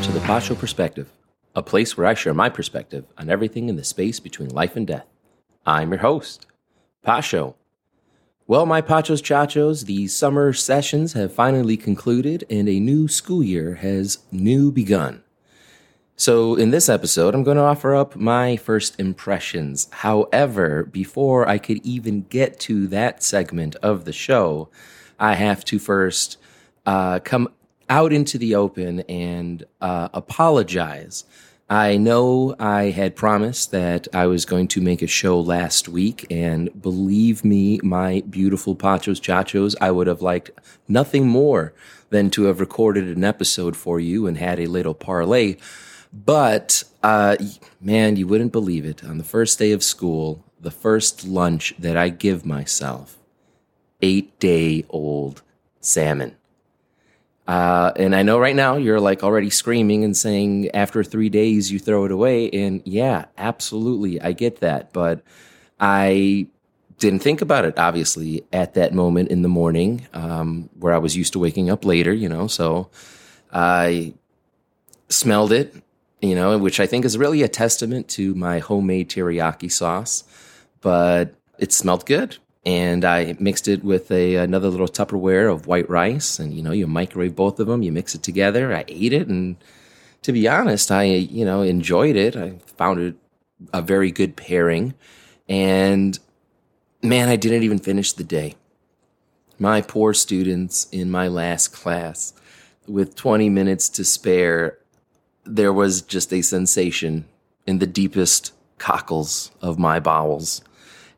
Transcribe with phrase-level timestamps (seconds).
[0.00, 1.12] Welcome to the Pasho Perspective,
[1.54, 4.86] a place where I share my perspective on everything in the space between life and
[4.86, 5.04] death.
[5.66, 6.46] I'm your host,
[7.06, 7.52] Pasho.
[8.46, 13.74] Well, my Pasho's Chachos, the summer sessions have finally concluded and a new school year
[13.74, 15.22] has new begun.
[16.16, 19.86] So, in this episode, I'm going to offer up my first impressions.
[19.92, 24.70] However, before I could even get to that segment of the show,
[25.18, 26.38] I have to first
[26.86, 27.52] uh, come
[27.90, 31.24] out into the open and uh, apologize.
[31.68, 36.26] I know I had promised that I was going to make a show last week,
[36.30, 40.50] and believe me, my beautiful Pasho's Chachos, I would have liked
[40.88, 41.72] nothing more
[42.08, 45.56] than to have recorded an episode for you and had a little parlay.
[46.12, 47.36] But, uh,
[47.80, 49.04] man, you wouldn't believe it.
[49.04, 53.16] On the first day of school, the first lunch that I give myself,
[54.02, 55.42] eight day old
[55.80, 56.34] salmon.
[57.46, 61.72] Uh, and I know right now you're like already screaming and saying after three days
[61.72, 62.48] you throw it away.
[62.50, 64.20] And yeah, absolutely.
[64.20, 64.92] I get that.
[64.92, 65.22] But
[65.80, 66.46] I
[66.98, 71.16] didn't think about it, obviously, at that moment in the morning um, where I was
[71.16, 72.46] used to waking up later, you know.
[72.46, 72.90] So
[73.52, 74.14] I
[75.08, 75.74] smelled it,
[76.20, 80.24] you know, which I think is really a testament to my homemade teriyaki sauce.
[80.82, 85.88] But it smelled good and I mixed it with a another little Tupperware of white
[85.88, 88.74] rice, and you know you microwave both of them, you mix it together.
[88.74, 89.56] I ate it, and
[90.22, 92.36] to be honest, I you know enjoyed it.
[92.36, 93.14] I found it
[93.72, 94.94] a very good pairing,
[95.48, 96.18] and
[97.02, 98.56] man, I didn't even finish the day.
[99.58, 102.32] My poor students in my last class,
[102.86, 104.78] with 20 minutes to spare,
[105.44, 107.26] there was just a sensation
[107.66, 110.62] in the deepest cockles of my bowels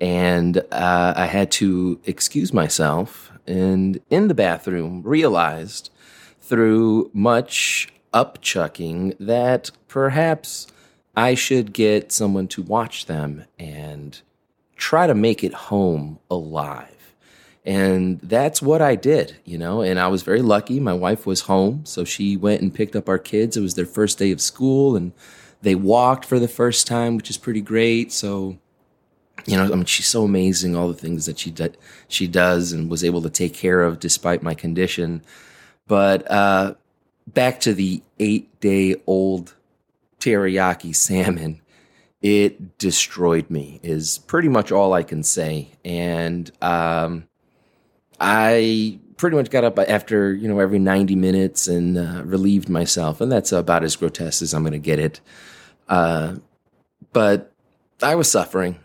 [0.00, 3.32] and uh, I had to excuse myself.
[3.46, 5.90] And in the bathroom, realized
[6.40, 10.66] through much upchucking that perhaps
[11.16, 14.20] I should get someone to watch them and
[14.76, 17.14] try to make it home alive.
[17.64, 19.80] And that's what I did, you know.
[19.80, 20.78] And I was very lucky.
[20.78, 23.56] My wife was home, so she went and picked up our kids.
[23.56, 25.12] It was their first day of school, and
[25.62, 28.12] they walked for the first time, which is pretty great.
[28.12, 28.58] So
[29.46, 30.74] you know, I mean, she's so amazing.
[30.76, 31.70] All the things that she do,
[32.08, 35.22] she does and was able to take care of despite my condition.
[35.86, 36.74] But uh,
[37.26, 39.54] back to the eight day old
[40.20, 41.60] teriyaki salmon,
[42.20, 43.80] it destroyed me.
[43.82, 45.68] Is pretty much all I can say.
[45.84, 47.28] And um,
[48.18, 53.20] I pretty much got up after you know every 90 minutes and uh, relieved myself
[53.20, 55.20] and that's about as grotesque as i'm going to get it
[55.88, 56.34] uh,
[57.14, 57.50] but
[58.02, 58.78] i was suffering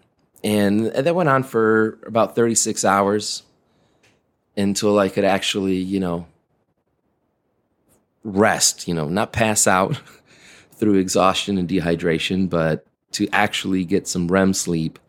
[0.44, 3.44] and that went on for about 36 hours
[4.58, 6.28] until I could actually, you know,
[8.24, 10.00] rest, you know, not pass out
[10.74, 15.00] through exhaustion and dehydration, but to actually get some REM sleep.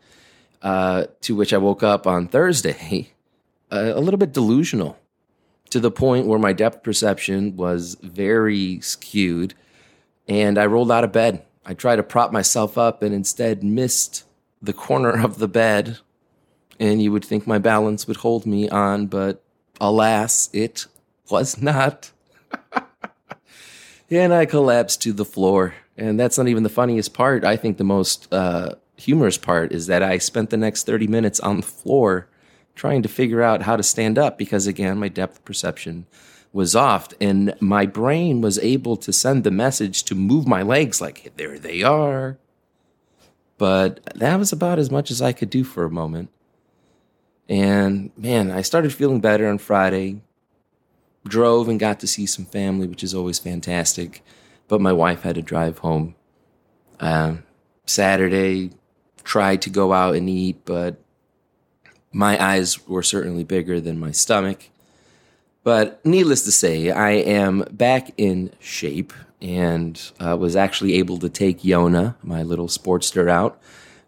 [0.61, 3.11] Uh, to which I woke up on Thursday
[3.71, 4.97] uh, a little bit delusional
[5.71, 9.55] to the point where my depth perception was very skewed.
[10.25, 11.43] And I rolled out of bed.
[11.65, 14.23] I tried to prop myself up and instead missed
[14.63, 15.99] the corner of the bed,
[16.79, 19.43] and you would think my balance would hold me on, but
[19.79, 20.87] alas, it
[21.29, 22.11] was not.
[24.09, 25.75] and I collapsed to the floor.
[25.95, 27.43] And that's not even the funniest part.
[27.43, 31.39] I think the most uh, humorous part is that I spent the next 30 minutes
[31.39, 32.27] on the floor
[32.75, 36.07] trying to figure out how to stand up because, again, my depth perception
[36.51, 37.09] was off.
[37.21, 41.59] And my brain was able to send the message to move my legs like, there
[41.59, 42.37] they are.
[43.57, 46.29] But that was about as much as I could do for a moment.
[47.47, 50.21] And man, I started feeling better on Friday.
[51.25, 54.23] Drove and got to see some family, which is always fantastic.
[54.67, 56.15] But my wife had to drive home.
[56.99, 57.43] Um,
[57.85, 58.71] Saturday,
[59.23, 60.97] tried to go out and eat, but
[62.11, 64.69] my eyes were certainly bigger than my stomach.
[65.63, 71.29] But needless to say, I am back in shape and uh, was actually able to
[71.29, 73.61] take Yona, my little sportster, out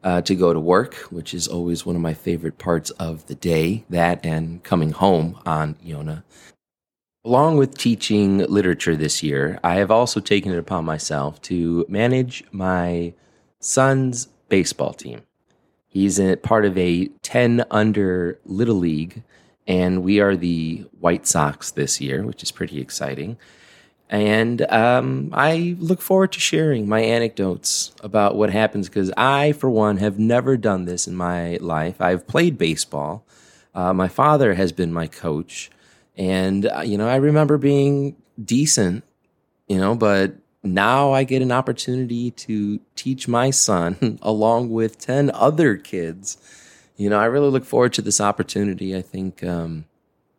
[0.03, 3.35] uh, to go to work, which is always one of my favorite parts of the
[3.35, 3.85] day.
[3.89, 6.23] That and coming home on Yona.
[7.25, 12.43] Along with teaching literature this year, I have also taken it upon myself to manage
[12.51, 13.13] my
[13.59, 15.23] son's baseball team.
[15.87, 19.23] He's a part of a 10 under Little League,
[19.67, 23.37] and we are the White Sox this year, which is pretty exciting.
[24.09, 29.69] And um, I look forward to sharing my anecdotes about what happens because I, for
[29.69, 31.99] one, have never done this in my life.
[31.99, 33.25] I've played baseball.
[33.73, 35.71] Uh, my father has been my coach.
[36.15, 39.03] And, uh, you know, I remember being decent,
[39.67, 45.31] you know, but now I get an opportunity to teach my son along with 10
[45.31, 46.37] other kids.
[46.97, 48.95] You know, I really look forward to this opportunity.
[48.95, 49.85] I think um,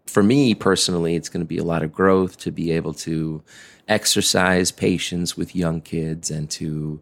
[0.06, 3.42] for me personally, it's going to be a lot of growth to be able to
[3.88, 7.00] exercise patience with young kids and to,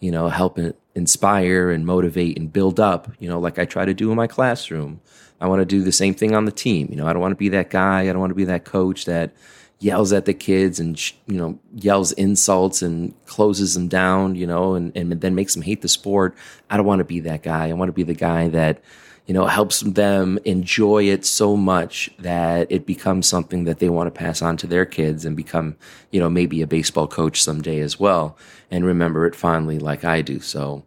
[0.00, 0.58] you know, help
[0.94, 4.26] inspire and motivate and build up, you know, like I try to do in my
[4.26, 5.00] classroom.
[5.40, 6.88] I want to do the same thing on the team.
[6.90, 8.02] You know, I don't want to be that guy.
[8.02, 9.32] I don't want to be that coach that
[9.78, 14.74] yells at the kids and you know yells insults and closes them down you know
[14.74, 16.34] and, and then makes them hate the sport.
[16.70, 17.68] I don't want to be that guy.
[17.68, 18.80] I want to be the guy that
[19.26, 24.06] you know helps them enjoy it so much that it becomes something that they want
[24.06, 25.76] to pass on to their kids and become
[26.10, 28.38] you know maybe a baseball coach someday as well
[28.70, 30.40] and remember it fondly like i do.
[30.40, 30.84] So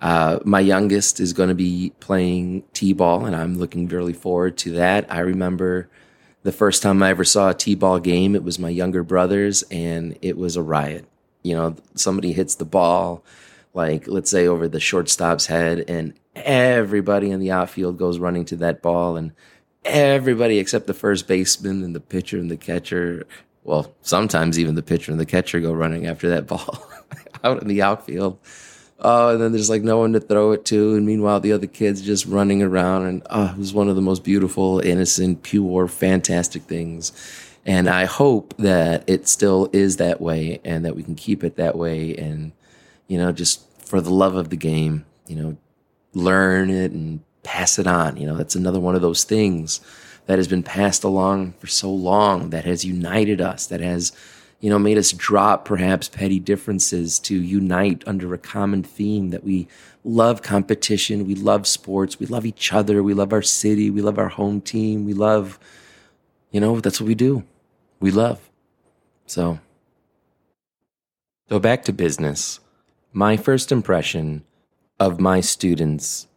[0.00, 4.72] uh, my youngest is going to be playing t-ball and i'm looking really forward to
[4.72, 5.10] that.
[5.10, 5.88] I remember
[6.42, 10.18] the first time I ever saw a T-ball game, it was my younger brother's, and
[10.22, 11.06] it was a riot.
[11.42, 13.24] You know, somebody hits the ball,
[13.74, 18.56] like let's say over the shortstop's head, and everybody in the outfield goes running to
[18.56, 19.32] that ball, and
[19.84, 23.26] everybody except the first baseman and the pitcher and the catcher,
[23.64, 26.84] well, sometimes even the pitcher and the catcher go running after that ball
[27.44, 28.38] out in the outfield.
[29.04, 30.94] Oh, and then there's like no one to throw it to.
[30.94, 33.06] And meanwhile, the other kids just running around.
[33.06, 37.12] And oh, it was one of the most beautiful, innocent, pure, fantastic things.
[37.66, 41.56] And I hope that it still is that way and that we can keep it
[41.56, 42.14] that way.
[42.14, 42.52] And,
[43.08, 45.56] you know, just for the love of the game, you know,
[46.14, 48.16] learn it and pass it on.
[48.16, 49.80] You know, that's another one of those things
[50.26, 54.12] that has been passed along for so long that has united us, that has
[54.62, 59.42] you know, made us drop perhaps petty differences to unite under a common theme that
[59.42, 59.66] we
[60.04, 64.20] love competition, we love sports, we love each other, we love our city, we love
[64.20, 65.58] our home team, we love,
[66.52, 67.42] you know, that's what we do.
[67.98, 68.48] We love.
[69.26, 69.58] So,
[71.48, 72.60] so back to business.
[73.12, 74.44] My first impression
[75.00, 76.28] of my students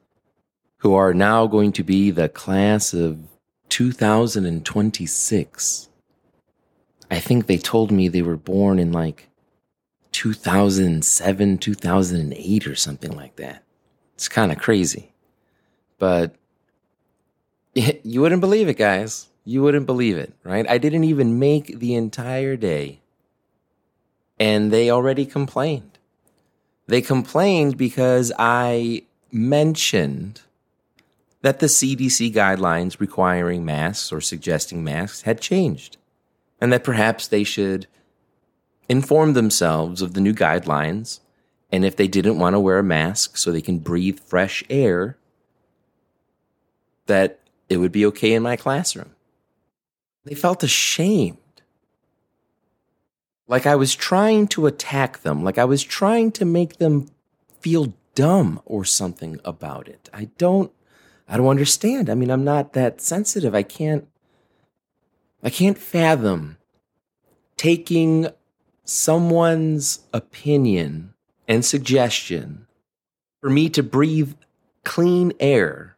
[0.77, 3.19] who are now going to be the class of
[3.69, 5.89] 2026
[7.09, 9.29] I think they told me they were born in like
[10.11, 13.63] 2007, 2008 or something like that.
[14.15, 15.11] It's kind of crazy.
[15.99, 16.35] But
[17.73, 19.27] you wouldn't believe it, guys.
[19.43, 20.65] You wouldn't believe it, right?
[20.69, 23.01] I didn't even make the entire day.
[24.39, 25.99] And they already complained.
[26.87, 30.41] They complained because I mentioned
[31.41, 35.97] that the CDC guidelines requiring masks or suggesting masks had changed
[36.59, 37.87] and that perhaps they should
[38.87, 41.19] inform themselves of the new guidelines.
[41.71, 45.17] And if they didn't want to wear a mask so they can breathe fresh air,
[47.07, 49.11] that it would be okay in my classroom.
[50.23, 51.37] They felt ashamed.
[53.47, 57.09] Like I was trying to attack them, like I was trying to make them
[57.59, 60.09] feel dumb or something about it.
[60.13, 60.71] I don't
[61.27, 62.09] I don't understand.
[62.09, 63.55] I mean, I'm not that sensitive.
[63.55, 64.07] I can't
[65.45, 66.57] I can't fathom
[67.55, 68.29] taking
[68.83, 71.13] someone's opinion
[71.47, 72.65] and suggestion
[73.41, 74.33] for me to breathe
[74.83, 75.97] clean air.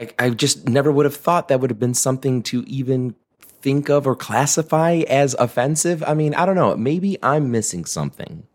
[0.00, 3.90] I, I, just never would have thought that would have been something to even think
[3.90, 6.02] of or classify as offensive.
[6.06, 6.74] I mean, I don't know.
[6.76, 8.46] Maybe I'm missing something.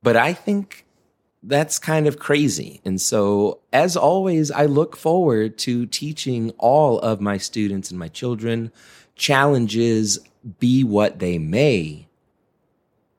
[0.00, 0.84] But I think
[1.46, 2.80] that's kind of crazy.
[2.84, 8.08] And so, as always, I look forward to teaching all of my students and my
[8.08, 8.72] children
[9.14, 10.18] challenges
[10.58, 12.06] be what they may.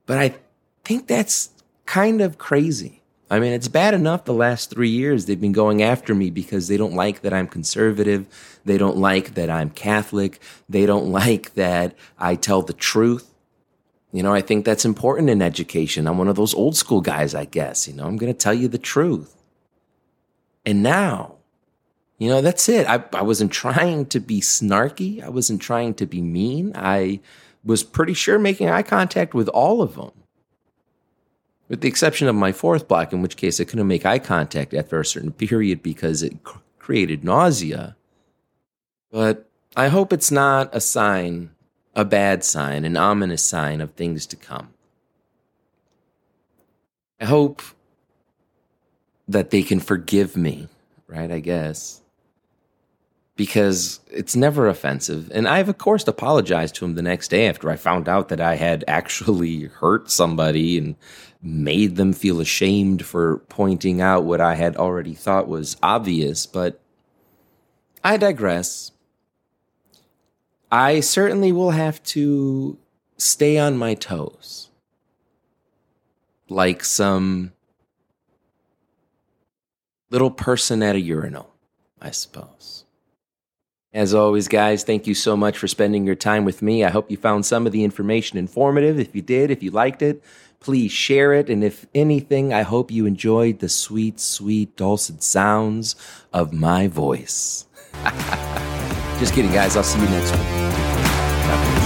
[0.06, 0.36] But I
[0.84, 1.50] think that's
[1.86, 3.02] kind of crazy.
[3.30, 6.68] I mean, it's bad enough the last three years they've been going after me because
[6.68, 8.28] they don't like that I'm conservative.
[8.66, 10.40] They don't like that I'm Catholic.
[10.70, 13.35] They don't like that I tell the truth.
[14.16, 16.08] You know, I think that's important in education.
[16.08, 17.86] I'm one of those old school guys, I guess.
[17.86, 19.36] You know, I'm going to tell you the truth.
[20.66, 21.36] And now,
[22.18, 22.88] you know, that's it.
[22.88, 25.22] I, I wasn't trying to be snarky.
[25.22, 26.72] I wasn't trying to be mean.
[26.76, 27.20] I
[27.66, 30.12] was pretty sure making eye contact with all of them,
[31.68, 34.74] with the exception of my fourth block, in which case I couldn't make eye contact
[34.74, 37.98] after a certain period because it cr- created nausea.
[39.12, 41.50] But I hope it's not a sign
[41.96, 44.70] a bad sign, an ominous sign of things to come.
[47.20, 47.62] I hope
[49.28, 50.68] that they can forgive me,
[51.08, 51.32] right?
[51.32, 52.02] I guess.
[53.38, 55.30] Because it's never offensive.
[55.34, 58.40] And I've, of course, apologized to him the next day after I found out that
[58.40, 60.96] I had actually hurt somebody and
[61.42, 66.46] made them feel ashamed for pointing out what I had already thought was obvious.
[66.46, 66.80] But
[68.04, 68.92] I digress.
[70.72, 72.78] I certainly will have to
[73.18, 74.70] stay on my toes.
[76.48, 77.54] Like some
[80.10, 81.54] little person at a urinal,
[82.02, 82.86] I suppose.
[83.94, 86.84] As always, guys, thank you so much for spending your time with me.
[86.84, 89.00] I hope you found some of the information informative.
[89.00, 90.22] If you did, if you liked it,
[90.60, 91.50] please share it.
[91.50, 95.96] And if anything, I hope you enjoyed the sweet, sweet, dulcet sounds
[96.34, 97.66] of my voice.
[99.20, 99.76] Just kidding, guys.
[99.78, 101.85] I'll see you next week.